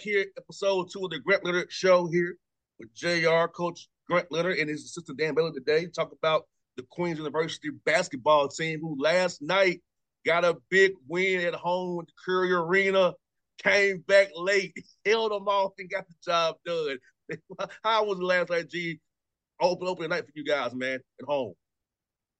[0.00, 2.36] Here, episode two of the Grant Leonard Show here
[2.78, 5.88] with JR, Coach Grant Leonard, and his assistant Dan Bailey today.
[5.88, 6.44] Talk about
[6.78, 9.82] the Queens University basketball team who last night
[10.24, 13.12] got a big win at home at the Curry Arena,
[13.62, 14.72] came back late,
[15.04, 16.98] held them off, and got the job done.
[17.84, 19.00] How was the last night, G?
[19.60, 21.52] Open, open night for you guys, man, at home.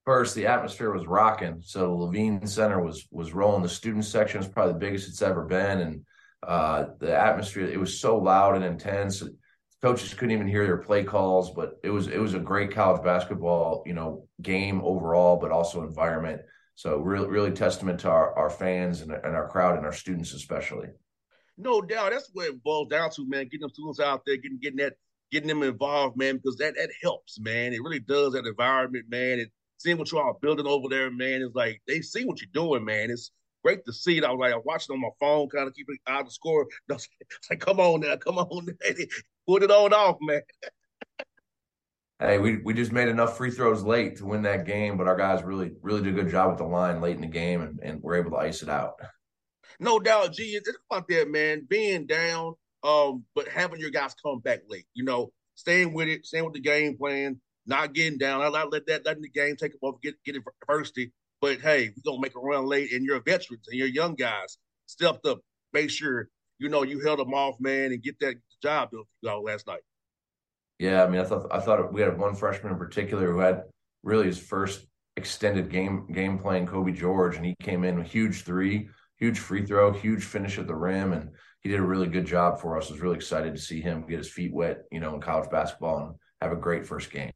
[0.06, 1.60] First, the atmosphere was rocking.
[1.62, 3.62] So Levine Center was was rolling.
[3.62, 6.06] The student section is probably the biggest it's ever been, and
[6.42, 9.22] uh, the atmosphere it was so loud and intense.
[9.82, 13.02] Coaches couldn't even hear their play calls, but it was it was a great college
[13.02, 16.42] basketball, you know, game overall, but also environment.
[16.74, 20.32] So really, really testament to our, our fans and, and our crowd and our students
[20.32, 20.88] especially.
[21.58, 22.12] No doubt.
[22.12, 23.44] That's what it boils down to, man.
[23.44, 24.94] Getting them students out there, getting getting that,
[25.30, 27.72] getting them involved, man, because that that helps, man.
[27.72, 29.40] It really does that environment, man.
[29.40, 32.50] And seeing what you all building over there, man, is like they see what you're
[32.52, 33.10] doing, man.
[33.10, 33.30] It's
[33.62, 34.24] great to see it.
[34.24, 36.30] I was like, I watched it on my phone, kind of keeping eye on the
[36.30, 36.66] score.
[36.88, 37.08] It's
[37.48, 39.04] like, come on now, come on, now.
[39.46, 40.42] put it on off, man.
[42.18, 45.16] Hey, we we just made enough free throws late to win that game, but our
[45.16, 47.80] guys really really did a good job with the line late in the game, and,
[47.82, 49.00] and we're able to ice it out.
[49.78, 50.42] No doubt, G.
[50.54, 51.66] It's about that, man.
[51.66, 52.54] Being down,
[52.84, 54.84] um, but having your guys come back late.
[54.92, 58.42] You know, staying with it, staying with the game plan, not getting down.
[58.42, 61.12] I not let that letting the game take them off, get get adversity.
[61.40, 64.58] But hey, we're gonna make a run late, and you're veterans and you're young guys.
[64.86, 65.40] Stepped up,
[65.72, 66.28] make sure
[66.58, 69.80] you know you held them off, man, and get that job done y'all last night.
[70.78, 73.62] Yeah, I mean, I thought I thought we had one freshman in particular who had
[74.02, 74.86] really his first
[75.16, 78.88] extended game game playing Kobe George, and he came in a huge three,
[79.18, 81.30] huge free throw, huge finish at the rim, and
[81.62, 82.88] he did a really good job for us.
[82.88, 85.50] I was really excited to see him get his feet wet, you know, in college
[85.50, 87.32] basketball and have a great first game.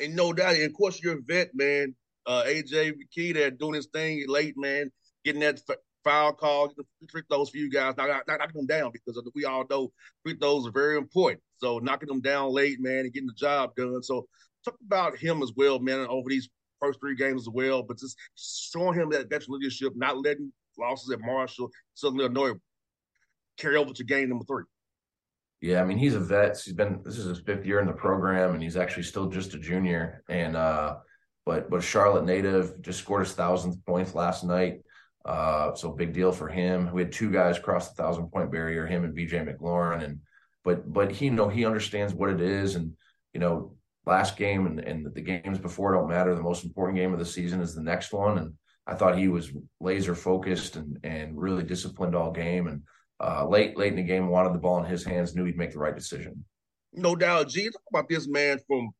[0.00, 1.94] And no doubt, and of course, you're a vet, man.
[2.28, 4.90] Uh, AJ McKee there doing his thing late, man,
[5.24, 6.70] getting that f- foul call,
[7.10, 7.94] free throws for you guys.
[7.96, 9.90] Not, not knocking them down because we all know
[10.22, 11.40] free throws are very important.
[11.56, 14.02] So knocking them down late, man, and getting the job done.
[14.02, 14.28] So
[14.62, 18.16] talk about him as well, man, over these first three games as well, but just
[18.36, 22.52] showing him that veteran leadership, not letting losses at Marshall, Southern Illinois
[23.56, 24.64] carry over to game number three.
[25.60, 26.60] Yeah, I mean he's a vet.
[26.60, 29.54] He's been this is his fifth year in the program, and he's actually still just
[29.54, 30.22] a junior.
[30.28, 30.98] And uh,
[31.48, 34.82] but but Charlotte native just scored his thousandth point last night.
[35.24, 36.92] Uh, so big deal for him.
[36.92, 40.20] We had two guys cross the thousand point barrier, him and BJ McLaurin, and
[40.62, 42.92] but but he you know he understands what it is, and
[43.32, 43.74] you know
[44.04, 46.34] last game and, and the games before don't matter.
[46.34, 48.52] The most important game of the season is the next one, and
[48.86, 52.82] I thought he was laser focused and and really disciplined all game, and
[53.24, 55.72] uh, late late in the game wanted the ball in his hands, knew he'd make
[55.72, 56.44] the right decision.
[56.92, 57.70] No doubt, G.
[57.70, 58.90] Talk about this man from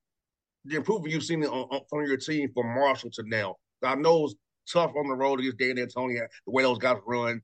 [0.69, 3.57] the improvement you've seen from your team from Marshall to now.
[3.83, 4.35] I know it's
[4.71, 7.41] tough on the road against Dan D'Antoni, the way those guys run.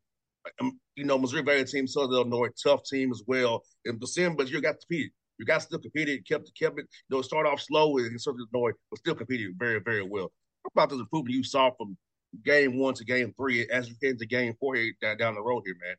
[0.61, 3.63] Um, you know, Missouri Valley team, Southern Illinois, tough team as well.
[3.87, 5.13] And the but you got to compete.
[5.39, 6.87] You got still competed, Kept kept it.
[7.09, 10.31] You know, start off slow in Southern Illinois, but still competing very very well.
[10.63, 11.97] What about the improvement you saw from
[12.45, 15.63] game one to game three as you came to game four here down the road
[15.65, 15.97] here, man?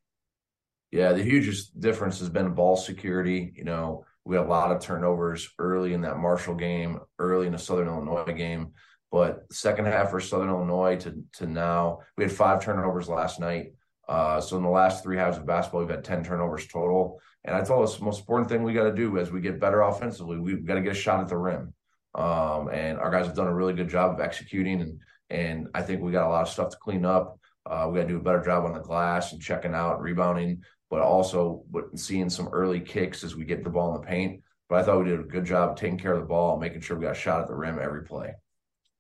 [0.91, 3.51] Yeah, the hugest difference has been ball security.
[3.55, 7.53] You know, we had a lot of turnovers early in that Marshall game, early in
[7.53, 8.73] the Southern Illinois game.
[9.11, 13.73] But second half for Southern Illinois to to now, we had five turnovers last night.
[14.09, 17.19] Uh, so in the last three halves of basketball, we've had 10 turnovers total.
[17.43, 19.59] And I told us the most important thing we got to do as we get
[19.59, 21.73] better offensively, we've got to get a shot at the rim.
[22.13, 24.81] Um, and our guys have done a really good job of executing.
[24.81, 24.99] And
[25.29, 27.39] and I think we got a lot of stuff to clean up.
[27.65, 30.61] Uh, we got to do a better job on the glass and checking out, rebounding
[30.89, 31.63] but also
[31.95, 34.41] seeing some early kicks as we get the ball in the paint.
[34.69, 36.97] But I thought we did a good job taking care of the ball, making sure
[36.97, 38.33] we got a shot at the rim every play.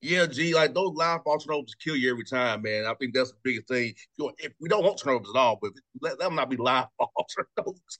[0.01, 2.85] Yeah, G, like those live ball turnovers kill you every time, man.
[2.85, 3.93] I think that's the biggest thing.
[4.37, 5.71] If we don't want turnovers at all, but
[6.01, 7.11] let them not be live ball
[7.57, 7.97] turnovers.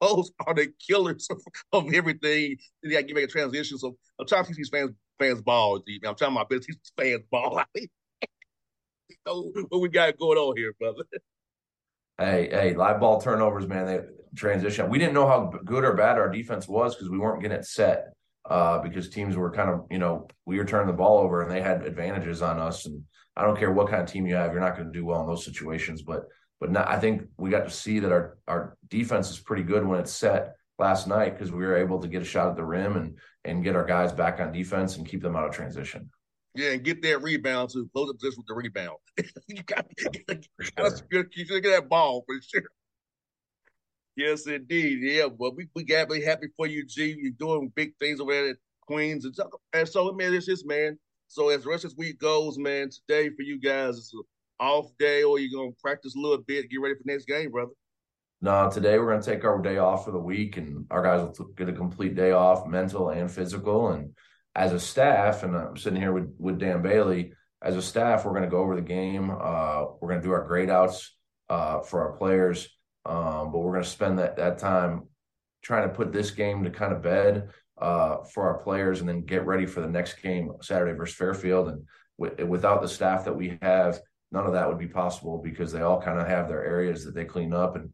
[0.00, 1.40] Those are the killers of,
[1.72, 2.56] of everything.
[2.82, 3.78] You got to make a transition.
[3.78, 6.00] So I'm trying to teach these fans fans ball, G.
[6.06, 7.62] I'm trying my best to teach fans ball.
[9.26, 11.04] know what we got going on here, brother.
[12.18, 13.86] Hey, hey, live ball turnovers, man.
[13.86, 14.00] They
[14.36, 14.90] transition.
[14.90, 17.64] We didn't know how good or bad our defense was because we weren't getting it
[17.64, 18.12] set.
[18.48, 21.50] Uh, because teams were kind of, you know, we were turning the ball over and
[21.50, 22.86] they had advantages on us.
[22.86, 23.02] And
[23.36, 25.20] I don't care what kind of team you have, you're not going to do well
[25.20, 26.00] in those situations.
[26.00, 26.22] But,
[26.58, 29.86] but not, I think we got to see that our our defense is pretty good
[29.86, 32.64] when it's set last night because we were able to get a shot at the
[32.64, 36.10] rim and and get our guys back on defense and keep them out of transition.
[36.58, 38.96] Yeah, and get that rebound to close up position with the rebound.
[39.46, 42.68] you got to get that ball for sure.
[44.16, 44.98] Yes, indeed.
[45.02, 47.16] Yeah, well, we we got be happy for you, G.
[47.16, 48.56] You're doing big things over there at
[48.88, 49.36] Queens, and,
[49.72, 50.98] and so man, it's just man.
[51.28, 54.22] So as the rest of this week goes, man, today for you guys is an
[54.58, 57.70] off day, or you're gonna practice a little bit, get ready for next game, brother.
[58.40, 61.46] No, today we're gonna take our day off for the week, and our guys will
[61.56, 64.12] get a complete day off, mental and physical, and
[64.58, 67.32] as a staff, and I'm sitting here with, with Dan Bailey,
[67.62, 69.30] as a staff, we're going to go over the game.
[69.30, 71.14] Uh, we're going to do our grade outs
[71.48, 72.68] uh, for our players,
[73.06, 75.04] um, but we're going to spend that, that time
[75.62, 77.50] trying to put this game to kind of bed
[77.80, 81.68] uh, for our players and then get ready for the next game Saturday versus Fairfield.
[81.68, 81.86] And
[82.20, 84.00] w- without the staff that we have,
[84.32, 87.14] none of that would be possible because they all kind of have their areas that
[87.14, 87.76] they clean up.
[87.76, 87.92] And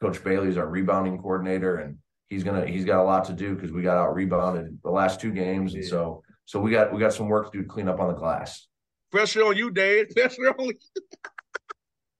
[0.00, 1.98] Coach Bailey's our rebounding coordinator, and
[2.32, 5.20] he's gonna he's got a lot to do because we got out rebounded the last
[5.20, 7.88] two games, and so so we got we got some work to do to clean
[7.88, 8.66] up on the glass.
[9.10, 10.08] Pressure on you, Dave.
[10.16, 10.74] Pressure on you.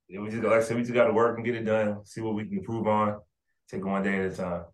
[0.09, 2.04] yeah, we just like I said, we just got to work and get it done.
[2.04, 3.19] See what we can improve on.
[3.71, 4.64] Take one day at a time.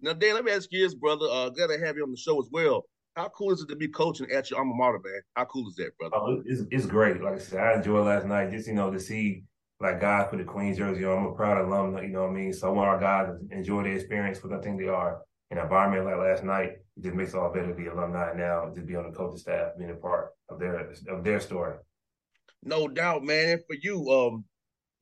[0.00, 1.26] Now, Dan, let me ask you this, brother.
[1.30, 2.84] Uh, glad to have you on the show as well.
[3.16, 5.20] How cool is it to be coaching at your alma mater, man?
[5.36, 6.16] How cool is that, brother?
[6.16, 7.20] Oh, it's, it's great.
[7.20, 8.50] Like I said, I enjoyed last night.
[8.50, 9.42] Just you know to see
[9.80, 11.18] like guys put the Queens jersey on.
[11.18, 12.52] I'm a proud alum, you know what I mean?
[12.52, 15.22] So I want our guys to enjoy the experience because I think they are.
[15.50, 18.32] In an environment like last night, it just makes it all better to be alumni
[18.36, 21.74] now, to be on the coaching staff, being a part of their of their story.
[22.62, 23.48] No doubt, man.
[23.48, 24.44] And for you, um,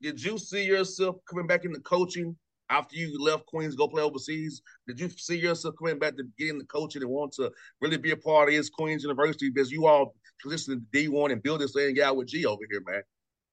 [0.01, 2.35] did you see yourself coming back into coaching
[2.71, 4.63] after you left Queens, go play overseas?
[4.87, 8.11] Did you see yourself coming back to getting the coaching and want to really be
[8.11, 11.73] a part of his Queens University because you all transitioned to D1 and build this
[11.73, 13.03] thing out with G over here, man?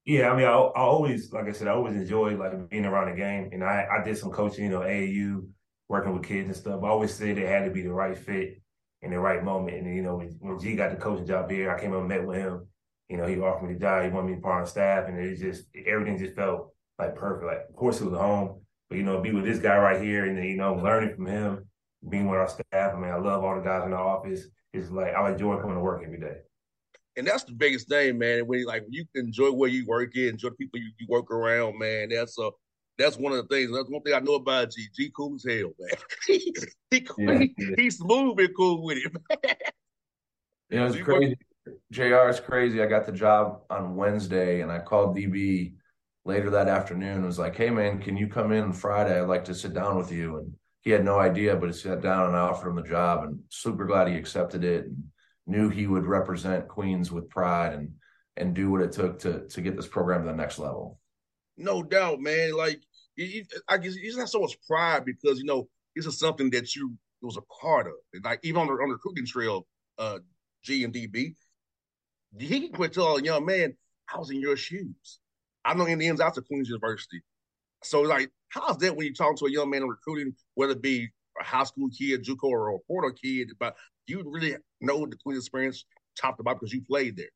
[0.07, 3.11] Yeah, I mean, I, I, always, like I said, I always enjoyed like being around
[3.11, 5.49] the game, and I, I did some coaching, you know, AAU,
[5.89, 6.85] working with kids and stuff.
[6.85, 8.63] I always said it had to be the right fit
[9.03, 9.77] in the right moment.
[9.77, 12.09] And you know, when, when G got the coaching job here, I came up and
[12.09, 12.69] met with him.
[13.09, 14.05] You know, he offered me the job.
[14.05, 17.47] He wanted me to part on staff, and it just everything just felt like perfect.
[17.47, 20.27] Like, of course, it was home, but you know, be with this guy right here,
[20.27, 21.67] and you know, learning from him,
[22.09, 22.95] being with our staff.
[22.95, 24.47] I mean, I love all the guys in the office.
[24.73, 26.43] It's like I enjoy coming to work every day
[27.17, 28.47] and that's the biggest thing, man.
[28.47, 31.31] When you, like you enjoy where you work in, enjoy the people you, you work
[31.31, 32.11] around, man.
[32.11, 32.51] That's a
[32.99, 33.73] that's one of the things.
[33.73, 34.87] That's one thing I know about G.
[34.95, 35.99] G cool as hell, man.
[36.27, 36.55] he,
[36.91, 37.75] he, yeah, yeah.
[37.77, 39.63] he's smooth and cool with it.
[40.71, 41.37] Yeah, it's crazy.
[41.91, 42.29] Jr.
[42.29, 42.83] It's crazy.
[42.83, 45.75] I got the job on Wednesday, and I called DB
[46.25, 47.17] later that afternoon.
[47.17, 49.19] and Was like, "Hey man, can you come in Friday?
[49.19, 52.03] I'd like to sit down with you." And he had no idea, but he sat
[52.03, 54.87] down and I offered him the job, and super glad he accepted it.
[54.87, 55.05] And
[55.47, 57.93] knew he would represent Queens with pride and
[58.37, 60.99] and do what it took to to get this program to the next level.
[61.57, 62.53] No doubt, man.
[62.57, 62.83] Like
[63.69, 66.95] I guess just have so much pride because you know this is something that you
[67.23, 67.95] was a part of.
[68.23, 69.67] Like even on the on the recruiting trail,
[69.99, 70.19] uh,
[70.63, 71.35] G and DB,
[72.39, 73.77] he can quit tell a young man,
[74.13, 75.21] "I was in your shoes."
[75.65, 77.23] I know in the ins outs of Queens University.
[77.83, 80.83] So like, how's that when you talk to a young man in recruiting, whether it
[80.83, 81.09] be
[81.41, 83.77] a high school kid, JUCO, or a portal kid, but
[84.09, 85.85] you really know the Queens experience
[86.21, 87.27] top to bottom because you played there.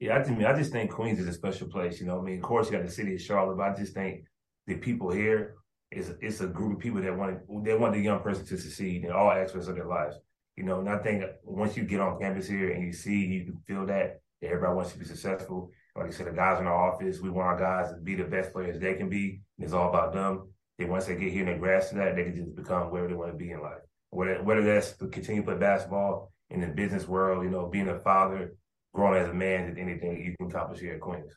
[0.00, 2.00] Yeah, I just, I just think Queens is a special place.
[2.00, 3.94] You know, I mean, of course, you got the city of Charlotte, but I just
[3.94, 4.24] think
[4.66, 5.54] the people here
[5.90, 9.04] is it's a group of people that want they want the young person to succeed
[9.04, 10.16] in all aspects of their lives.
[10.56, 13.44] You know, and I think once you get on campus here and you see, you
[13.44, 15.70] can feel that, that everybody wants to be successful.
[15.96, 18.24] Like I said, the guys in our office, we want our guys to be the
[18.24, 19.40] best players they can be.
[19.58, 20.48] It's all about them.
[20.78, 23.14] And once they get here and they grasp that, they can just become wherever they
[23.14, 23.82] want to be in life.
[24.12, 27.88] Whether, whether that's to continue to play basketball in the business world, you know, being
[27.88, 28.54] a father,
[28.92, 31.32] growing as a man, is anything you can accomplish here at Queens.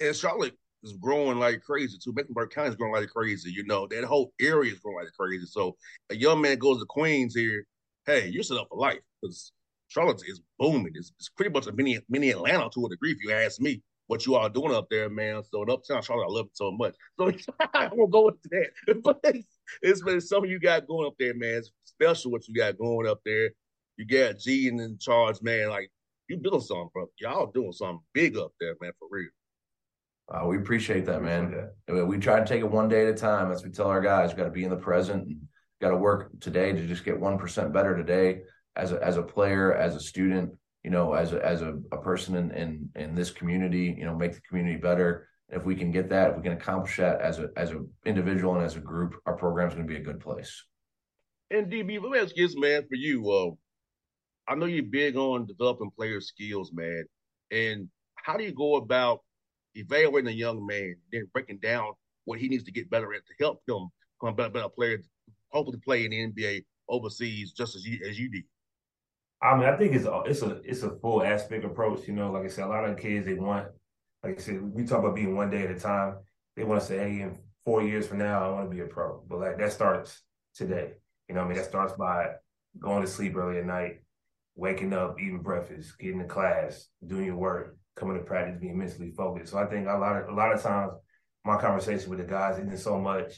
[0.00, 2.12] And Charlotte is growing like crazy too.
[2.12, 3.52] Mecklenburg County is growing like crazy.
[3.52, 5.46] You know, that whole area is growing like crazy.
[5.46, 5.76] So
[6.10, 7.64] a young man goes to Queens here,
[8.06, 9.52] hey, you're set up for life because
[9.86, 10.92] Charlotte is booming.
[10.94, 13.82] It's, it's pretty much a mini mini Atlanta to a degree, if you ask me
[14.10, 15.42] what you are doing up there, man.
[15.44, 16.96] So in Uptown Charlotte, I love it so much.
[17.16, 17.30] So
[17.74, 19.02] I won't go into that.
[19.04, 19.22] But
[19.82, 21.58] it's, it's been something you got going up there, man.
[21.58, 23.50] It's special what you got going up there.
[23.96, 25.68] You got G and in charge, man.
[25.68, 25.90] Like
[26.28, 27.06] you doing something, bro.
[27.18, 29.28] Y'all doing something big up there, man, for real.
[30.32, 31.68] Uh, we appreciate that, man.
[31.88, 33.50] We try to take it one day at a time.
[33.50, 35.28] As we tell our guys, got to be in the present.
[35.80, 38.42] Got to work today to just get one percent better today
[38.76, 40.52] as a as a player, as a student,
[40.84, 44.16] you know, as a, as a, a person in, in, in this community, you know,
[44.16, 45.26] make the community better.
[45.50, 48.54] If we can get that, if we can accomplish that as a as an individual
[48.54, 50.64] and as a group, our program's going to be a good place.
[51.50, 53.28] And DB, let me ask you this, man, for you.
[53.28, 53.50] Uh,
[54.50, 57.04] I know you're big on developing player skills, man.
[57.50, 59.20] And how do you go about
[59.74, 61.92] evaluating a young man, then breaking down
[62.24, 63.88] what he needs to get better at to help him
[64.20, 65.02] become a better, better player,
[65.50, 68.44] hopefully play in the NBA overseas just as you as you did?
[69.42, 72.06] I mean, I think it's a it's a it's a full aspect approach.
[72.06, 73.68] You know, like I said, a lot of kids they want,
[74.22, 76.16] like I said, we talk about being one day at a time.
[76.56, 78.86] They want to say, hey, in four years from now, I want to be a
[78.86, 79.22] pro.
[79.28, 80.22] But like that starts
[80.54, 80.92] today.
[81.28, 82.32] You know, I mean, that starts by
[82.78, 84.02] going to sleep early at night,
[84.56, 89.12] waking up, eating breakfast, getting to class, doing your work, coming to practice, being mentally
[89.12, 89.52] focused.
[89.52, 90.92] So I think a lot of a lot of times
[91.44, 93.34] my conversation with the guys isn't so much,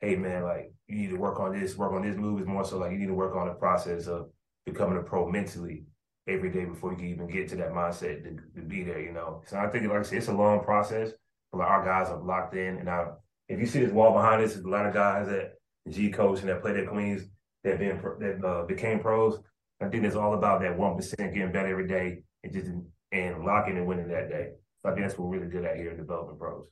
[0.00, 2.40] hey man, like you need to work on this, work on this move.
[2.40, 4.28] Is more so like you need to work on the process of
[4.66, 5.84] becoming a pro mentally
[6.28, 9.12] every day before you can even get to that mindset to, to be there, you
[9.12, 9.42] know.
[9.46, 11.10] So I think, like I said, it's a long process.
[11.50, 13.06] But like our guys are locked in, and I,
[13.48, 15.54] if you see this wall behind us, there's a lot of guys that
[15.88, 17.22] G coach and that played at Queens
[17.64, 19.40] that been that uh, became pros.
[19.80, 22.70] I think it's all about that one percent getting better every day and just
[23.12, 24.50] and locking and winning that day.
[24.82, 26.66] So I think that's what we're really good at here in developing pros.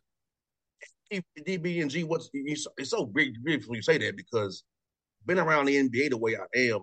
[1.12, 4.64] DB and G, what's it's so beautiful you say that because
[5.24, 6.80] been around the NBA the way I am,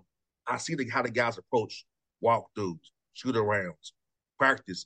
[0.47, 1.85] I see the, how the guys approach
[2.23, 2.79] walkthroughs,
[3.13, 3.91] shoot arounds,
[4.39, 4.85] practice,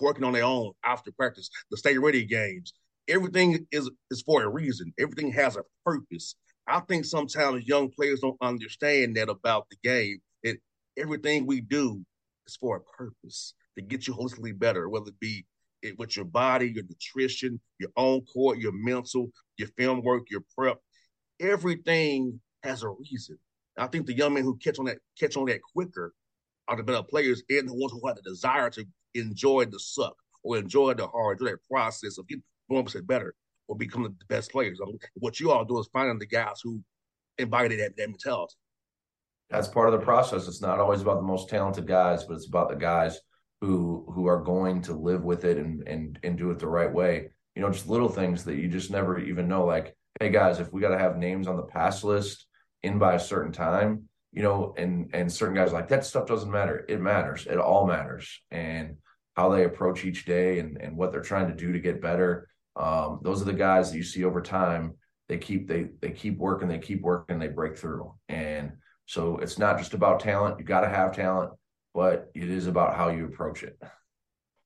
[0.00, 2.72] working on their own after practice, the state ready games.
[3.08, 4.92] Everything is is for a reason.
[4.98, 6.34] Everything has a purpose.
[6.66, 10.18] I think sometimes young players don't understand that about the game.
[10.44, 10.58] That
[10.98, 12.04] everything we do
[12.46, 15.46] is for a purpose to get you holistically better, whether it be
[15.82, 20.42] it, with your body, your nutrition, your own court, your mental, your film work, your
[20.56, 20.78] prep.
[21.40, 23.38] Everything has a reason.
[23.78, 26.12] I think the young men who catch on that catch on that quicker
[26.68, 28.84] are the better players and the ones who have the desire to
[29.14, 33.34] enjoy the suck or enjoy the hard, enjoy that process of getting one percent better
[33.66, 34.78] or becoming the best players.
[34.82, 36.82] I mean, what you all do is finding the guys who
[37.38, 38.54] embody that, that mentality.
[39.50, 40.46] That's part of the process.
[40.46, 43.18] It's not always about the most talented guys, but it's about the guys
[43.60, 46.92] who who are going to live with it and and and do it the right
[46.92, 47.30] way.
[47.56, 49.64] You know, just little things that you just never even know.
[49.64, 52.46] Like, hey guys, if we got to have names on the pass list
[52.82, 56.50] in by a certain time, you know, and and certain guys like that stuff doesn't
[56.50, 56.84] matter.
[56.88, 57.46] It matters.
[57.46, 58.40] It all matters.
[58.50, 58.96] And
[59.36, 62.48] how they approach each day and and what they're trying to do to get better.
[62.76, 64.94] Um, those are the guys that you see over time.
[65.28, 68.14] They keep they they keep working, they keep working, they break through.
[68.28, 68.72] And
[69.06, 70.58] so it's not just about talent.
[70.58, 71.52] You got to have talent,
[71.94, 73.80] but it is about how you approach it.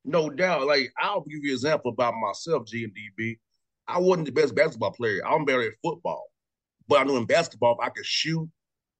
[0.04, 0.66] No doubt.
[0.66, 3.38] Like I'll give you an example about myself, GMDB.
[3.86, 5.20] I wasn't the best basketball player.
[5.26, 6.24] I'm better at football.
[6.88, 8.48] But I knew in basketball, if I could shoot,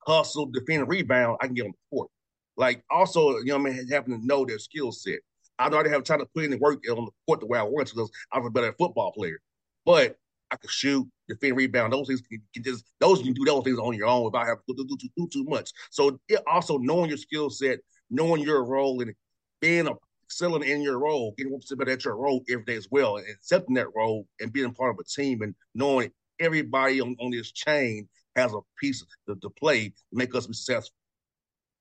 [0.06, 2.10] hustle, defend, rebound, I can get on the court.
[2.56, 5.20] Like also, you know, man, having to know their skill set.
[5.58, 7.58] I know I have time to put in the work on the court the way
[7.58, 9.40] I wanted to because I was a better football player.
[9.84, 10.16] But
[10.50, 11.92] I could shoot, defend, rebound.
[11.92, 14.46] Those things can, can just those you can do those things on your own without
[14.46, 15.70] having to do, do, do, do too much.
[15.90, 17.78] So it also knowing your skill set,
[18.10, 19.14] knowing your role, and
[19.60, 19.92] being a
[20.32, 23.74] excelling in your role, getting better at your role every day as well, and accepting
[23.74, 28.08] that role and being part of a team and knowing everybody on, on this chain
[28.36, 30.94] has a piece to, to play to make us successful.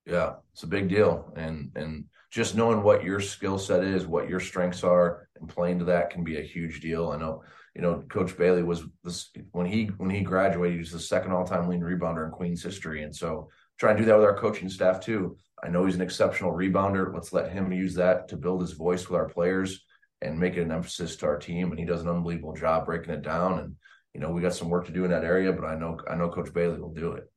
[0.05, 4.29] Yeah, it's a big deal, and and just knowing what your skill set is, what
[4.29, 7.10] your strengths are, and playing to that can be a huge deal.
[7.10, 7.43] I know,
[7.75, 11.34] you know, Coach Bailey was this when he when he graduated, he was the second
[11.34, 14.38] all time leading rebounder in Queens history, and so try and do that with our
[14.38, 15.38] coaching staff too.
[15.63, 17.13] I know he's an exceptional rebounder.
[17.13, 19.84] Let's let him use that to build his voice with our players
[20.22, 21.70] and make it an emphasis to our team.
[21.70, 23.60] And he does an unbelievable job breaking it down.
[23.60, 23.75] And
[24.13, 26.15] you know, we got some work to do in that area, but I know I
[26.15, 27.32] know Coach Bailey will do it.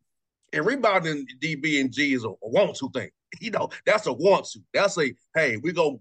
[0.52, 3.10] And rebounding DB and G is a, want to thing.
[3.40, 4.60] You know, that's a want to.
[4.72, 6.00] That's a hey, we go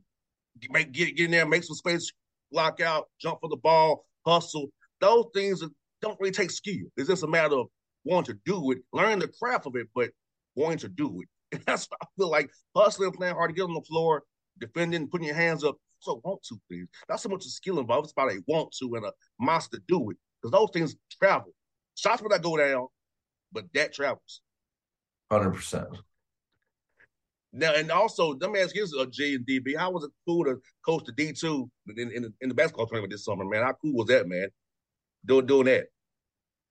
[0.69, 2.11] make get get in there, make some space,
[2.51, 4.67] block out, jump for the ball, hustle.
[5.01, 5.63] Those things
[6.01, 6.85] don't really take skill.
[6.95, 7.67] It's just a matter of
[8.03, 10.11] wanting to do it, learn the craft of it, but
[10.55, 11.27] wanting to do it.
[11.53, 14.23] And that's what I feel like hustling, playing hard to get on the floor,
[14.59, 15.77] defending, putting your hands up.
[15.99, 16.87] So want to things.
[17.07, 18.05] Not so much a skill involved.
[18.05, 21.53] It's about a want to and a monster do it because those things travel.
[21.95, 22.87] Shots will not go down,
[23.51, 24.41] but that travels.
[25.31, 25.87] Hundred percent.
[27.53, 30.43] Now, and also, let me ask you, a G and DB, how was it cool
[30.45, 33.63] to coach the D two in, in, in the basketball tournament this summer, man?
[33.63, 34.47] How cool was that, man?
[35.25, 35.85] Doing doing that.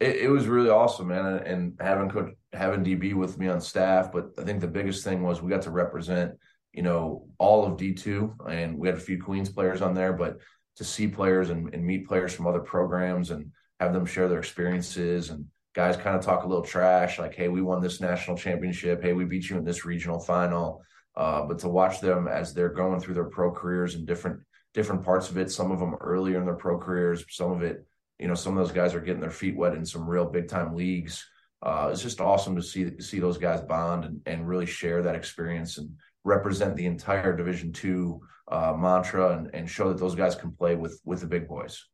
[0.00, 3.60] It, it was really awesome, man, and, and having coach having DB with me on
[3.60, 4.12] staff.
[4.12, 6.32] But I think the biggest thing was we got to represent,
[6.72, 10.12] you know, all of D two, and we had a few Queens players on there,
[10.12, 10.38] but
[10.76, 14.38] to see players and, and meet players from other programs and have them share their
[14.38, 18.36] experiences and guys kind of talk a little trash like hey we won this national
[18.36, 19.02] championship.
[19.02, 20.82] Hey we beat you in this regional final.
[21.14, 24.40] Uh, but to watch them as they're going through their pro careers and different
[24.72, 27.84] different parts of it some of them earlier in their pro careers some of it
[28.18, 30.48] you know some of those guys are getting their feet wet in some real big
[30.48, 31.26] time leagues.
[31.60, 35.16] Uh, it's just awesome to see see those guys bond and, and really share that
[35.16, 35.90] experience and
[36.24, 40.76] represent the entire division two uh, mantra and, and show that those guys can play
[40.76, 41.84] with with the big boys.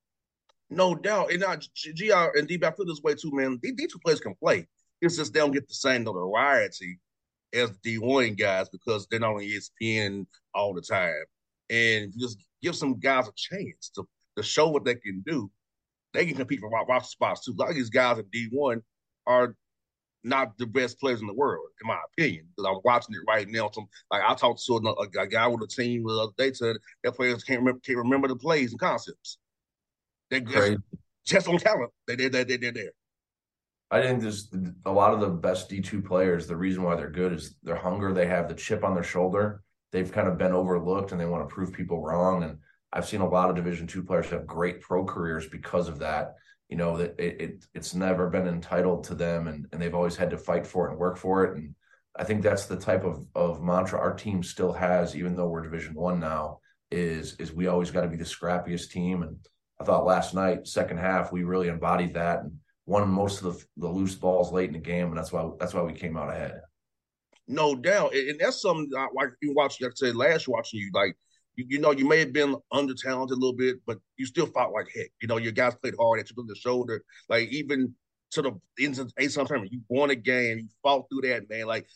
[0.70, 1.30] No doubt.
[1.30, 3.58] And now GR and DB, I feel this way too, man.
[3.62, 4.66] These, two players can play.
[5.00, 6.98] It's just they don't get the same notoriety
[7.54, 11.24] as the D1 guys because they're not on ESPN all the time.
[11.70, 15.50] And just give some guys a chance to, to show what they can do.
[16.12, 17.52] They can compete for roster spots too.
[17.52, 18.82] A lot of these guys in D1
[19.26, 19.54] are
[20.24, 22.46] not the best players in the world, in my opinion.
[22.56, 23.70] Because I'm watching it right now.
[23.72, 26.76] Some like I talked to a, a, guy with a team the other day said
[27.02, 29.38] their players can't remember can't remember the plays and concepts.
[30.30, 30.78] They just,
[31.26, 31.90] just on talent.
[32.06, 32.90] They they they they're there.
[33.90, 34.52] I think there's
[34.84, 36.46] a lot of the best D two players.
[36.46, 38.12] The reason why they're good is their hunger.
[38.12, 39.62] They have the chip on their shoulder.
[39.92, 42.42] They've kind of been overlooked, and they want to prove people wrong.
[42.42, 42.58] And
[42.92, 46.34] I've seen a lot of Division two players have great pro careers because of that
[46.68, 50.16] you know that it, it, it's never been entitled to them and, and they've always
[50.16, 51.74] had to fight for it and work for it and
[52.16, 55.62] i think that's the type of, of mantra our team still has even though we're
[55.62, 56.58] division one now
[56.90, 59.36] is is we always got to be the scrappiest team and
[59.80, 62.52] i thought last night second half we really embodied that and
[62.86, 65.74] won most of the, the loose balls late in the game and that's why that's
[65.74, 66.60] why we came out ahead
[67.46, 70.90] no doubt and that's something I, like you watching like I said last watching you
[70.92, 71.16] like
[71.58, 74.46] you, you know, you may have been under talented a little bit, but you still
[74.46, 75.10] fought like heck.
[75.20, 77.02] You know, your guys played hard at you the shoulder.
[77.28, 77.94] Like even
[78.30, 81.66] to the of eight sometimes you won a game, you fought through that, man.
[81.66, 81.86] Like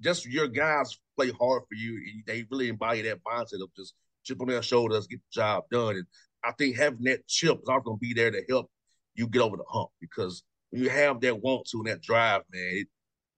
[0.00, 2.00] just your guys play hard for you.
[2.24, 5.96] They really embody that mindset of just chip on their shoulders, get the job done.
[5.96, 6.06] And
[6.44, 8.70] I think having that chip is also gonna be there to help
[9.14, 12.42] you get over the hump because when you have that want to and that drive,
[12.52, 12.88] man, it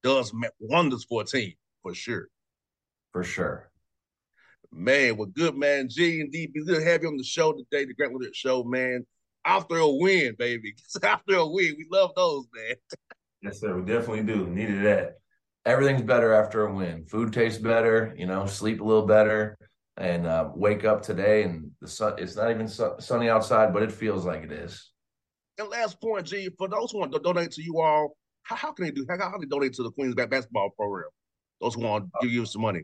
[0.03, 2.27] does wonders for a team for sure.
[3.11, 3.69] For sure.
[4.71, 6.47] Man, well, good man, G and D.
[6.47, 9.05] Be good to have you on the show today, the Grant Show, man.
[9.45, 10.73] After a win, baby.
[11.03, 12.75] After a win, we love those, man.
[13.43, 13.75] Yes, sir.
[13.77, 14.47] We definitely do.
[14.47, 15.17] Needed that.
[15.65, 17.05] Everything's better after a win.
[17.05, 18.13] Food tastes better.
[18.17, 19.57] You know, sleep a little better,
[19.97, 22.13] and uh, wake up today and the sun.
[22.17, 24.91] It's not even su- sunny outside, but it feels like it is.
[25.57, 28.71] And last point, G, for those who want to donate to you all, how, how
[28.71, 29.05] can they do?
[29.07, 31.09] How, how can they donate to the Queens basketball program?
[31.61, 32.83] Those who want to give you some money.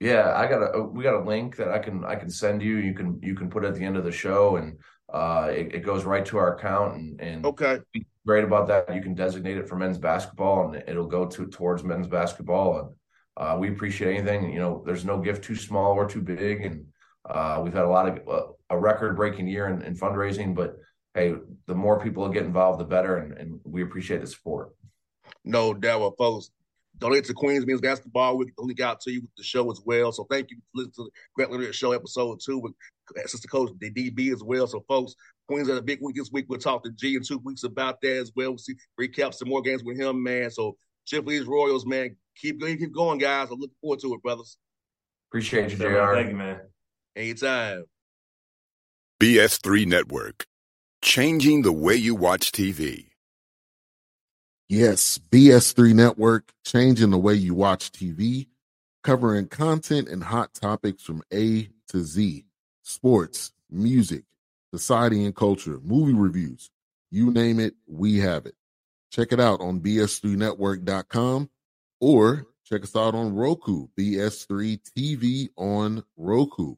[0.00, 2.76] Yeah, I got a we got a link that I can I can send you.
[2.76, 4.78] You can you can put at the end of the show, and
[5.12, 6.96] uh, it, it goes right to our account.
[6.96, 7.78] And, and okay,
[8.26, 8.94] great about that.
[8.94, 12.80] You can designate it for men's basketball, and it'll go to towards men's basketball.
[12.80, 12.88] And
[13.36, 14.52] uh, we appreciate anything.
[14.52, 16.86] You know, there's no gift too small or too big, and
[17.28, 20.54] uh, we've had a lot of uh, a record breaking year in, in, fundraising.
[20.54, 20.76] But
[21.14, 21.34] hey,
[21.66, 24.70] the more people get involved, the better, and, and we appreciate the support.
[25.44, 26.50] No doubt, folks
[26.98, 28.38] donate to Queens Means Basketball.
[28.38, 30.12] We can link out to you with the show as well.
[30.12, 32.72] So thank you for listening to the Grant Leonard Show episode two with
[33.26, 34.66] Sister Coach DB as well.
[34.66, 35.14] So folks,
[35.48, 36.46] Queens had a big week this week.
[36.48, 38.50] We'll talk to G in two weeks about that as well.
[38.50, 40.50] We'll see recap some more games with him, man.
[40.50, 43.48] So Chipley's Royals, man, keep going, keep going, guys.
[43.50, 44.56] I'm looking forward to it, brothers.
[45.30, 46.14] Appreciate you, JR.
[46.14, 46.60] Thank you, man.
[47.16, 47.84] Anytime.
[49.20, 50.46] BS3 Network,
[51.02, 53.06] changing the way you watch TV.
[54.68, 58.48] Yes, BS3 Network, changing the way you watch TV,
[59.02, 62.44] covering content and hot topics from A to Z
[62.84, 64.24] sports, music,
[64.72, 66.70] society and culture, movie reviews.
[67.10, 68.54] You name it, we have it.
[69.14, 71.48] Check it out on bs3network.com
[72.00, 76.74] or check us out on Roku, BS3 TV on Roku,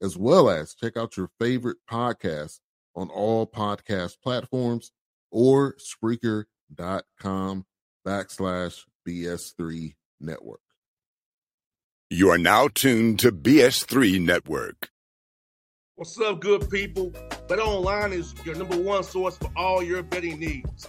[0.00, 2.60] as well as check out your favorite podcast
[2.94, 4.92] on all podcast platforms
[5.32, 7.66] or Spreaker.com
[8.06, 10.60] backslash BS3 network.
[12.08, 14.90] You are now tuned to BS3 Network.
[15.96, 17.12] What's up, good people?
[17.48, 20.88] Bet Online is your number one source for all your betting needs.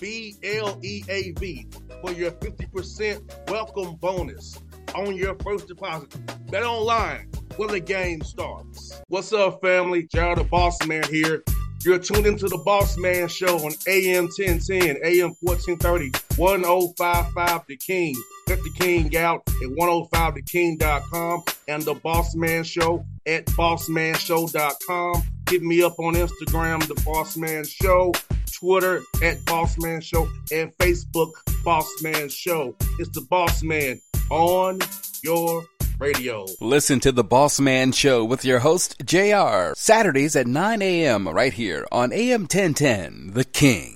[0.00, 1.66] B L E A V,
[2.00, 4.60] for your 50% welcome bonus
[4.94, 6.14] on your first deposit.
[6.50, 9.00] Bet online where the game starts.
[9.08, 10.06] What's up, family?
[10.12, 11.42] JR the Boss Man here.
[11.84, 18.14] You're tuned into the Boss Man Show on AM 1010, AM 1430, 1055 The King.
[18.48, 25.22] Check oh the King out at 105theking.com and the Boss Man Show at bossmanshow.com.
[25.48, 28.12] Hit me up on Instagram, The Boss Man Show,
[28.52, 31.30] Twitter at Boss Man Show, and Facebook,
[31.64, 32.74] Boss Man Show.
[32.98, 34.80] It's the Boss Man on
[35.22, 35.64] your
[36.00, 36.46] radio.
[36.60, 41.28] Listen to the Boss Man Show with your host, JR, Saturdays at 9 a.m.
[41.28, 43.95] right here on AM 1010, The King.